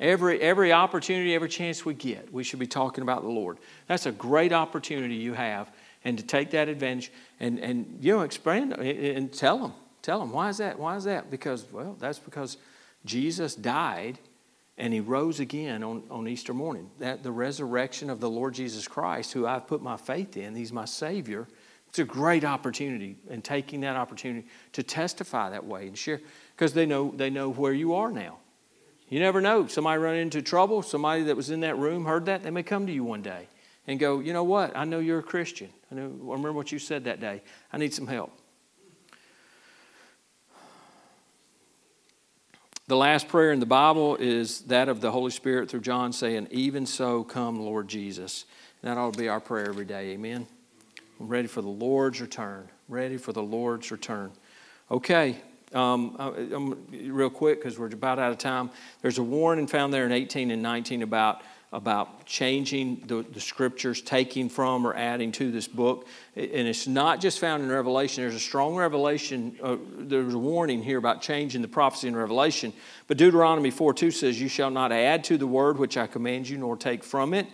[0.01, 3.59] Every, every opportunity, every chance we get, we should be talking about the Lord.
[3.87, 5.71] That's a great opportunity you have,
[6.05, 9.73] and to take that advantage and, and you know, explain and tell them.
[10.03, 10.79] Tell them, why is that?
[10.79, 11.31] Why is that?
[11.31, 12.59] Because, well, that's because
[13.07, 14.19] Jesus died
[14.77, 16.91] and he rose again on, on Easter morning.
[16.99, 20.73] That the resurrection of the Lord Jesus Christ, who I've put my faith in, he's
[20.73, 21.49] my Savior.
[21.89, 26.21] It's a great opportunity, and taking that opportunity to testify that way and share,
[26.57, 28.39] because they know they know where you are now.
[29.09, 29.69] You never know.
[29.69, 32.87] Somebody run into trouble, somebody that was in that room heard that, they may come
[32.89, 33.47] to you one day
[33.87, 34.77] and go, you know what?
[34.77, 35.69] I know you're a Christian.
[35.91, 37.43] I know I remember what you said that day.
[37.73, 38.33] I need some help.
[42.87, 46.49] The last prayer in the Bible is that of the Holy Spirit through John saying,
[46.51, 48.45] Even so, come, Lord Jesus.
[48.83, 50.11] And that ought to be our prayer every day.
[50.11, 50.47] Amen.
[51.19, 52.69] I'm ready for the Lord's return.
[52.89, 54.33] Ready for the Lord's return.
[54.91, 55.41] Okay.
[55.73, 56.29] Um, I,
[57.09, 58.71] real quick, because we're about out of time.
[59.01, 61.41] There's a warning found there in 18 and 19 about
[61.75, 66.07] about changing the, the scriptures, taking from or adding to this book.
[66.37, 68.23] And it's not just found in Revelation.
[68.23, 72.73] There's a strong revelation, uh, there's a warning here about changing the prophecy in Revelation.
[73.09, 76.49] But Deuteronomy 4 2 says, You shall not add to the word which I command
[76.49, 77.49] you, nor take from it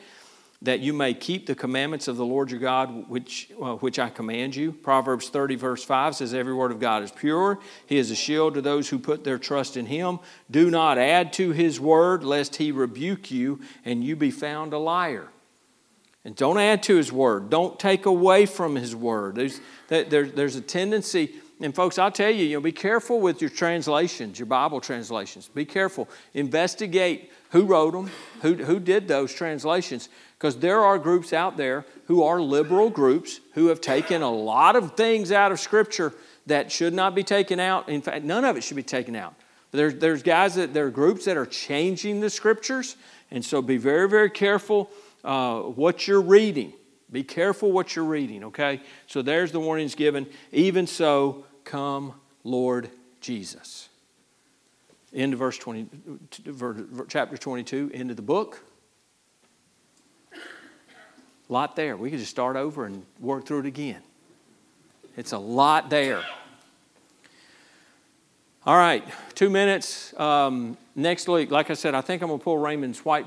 [0.62, 4.10] that you may keep the commandments of the Lord your God, which, uh, which I
[4.10, 4.72] command you.
[4.72, 7.58] Proverbs 30, verse 5 says, Every word of God is pure.
[7.86, 10.18] He is a shield to those who put their trust in him.
[10.50, 14.78] Do not add to his word, lest he rebuke you and you be found a
[14.78, 15.28] liar.
[16.26, 17.48] And don't add to his word.
[17.48, 19.36] Don't take away from his word.
[19.36, 23.40] There's, there, there's a tendency, and folks, I'll tell you, you know, be careful with
[23.40, 25.48] your translations, your Bible translations.
[25.48, 26.08] Be careful.
[26.34, 28.10] Investigate who wrote them,
[28.42, 30.10] who, who did those translations
[30.40, 34.74] because there are groups out there who are liberal groups who have taken a lot
[34.74, 36.14] of things out of Scripture
[36.46, 37.90] that should not be taken out.
[37.90, 39.34] In fact, none of it should be taken out.
[39.70, 42.96] There's, there's guys that there are groups that are changing the Scriptures,
[43.30, 44.90] and so be very, very careful
[45.24, 46.72] uh, what you're reading.
[47.12, 48.80] Be careful what you're reading, okay?
[49.08, 50.26] So there's the warnings given.
[50.52, 52.14] Even so, come,
[52.44, 52.88] Lord
[53.20, 53.90] Jesus.
[55.12, 55.86] End of verse 20,
[57.08, 58.62] chapter 22, end of the book
[61.50, 61.96] lot there.
[61.96, 64.02] We could just start over and work through it again.
[65.16, 66.22] It's a lot there.
[68.64, 69.02] All right,
[69.34, 70.18] two minutes.
[70.18, 73.18] Um, next week, like I said, I think I'm going to pull Raymond's white.